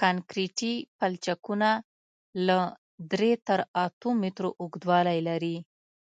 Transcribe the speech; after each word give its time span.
کانکریټي 0.00 0.74
پلچکونه 0.98 1.70
له 2.46 2.58
درې 3.12 3.32
تر 3.46 3.60
اتو 3.84 4.08
مترو 4.22 4.50
اوږدوالی 4.60 5.18
لري 5.28 5.56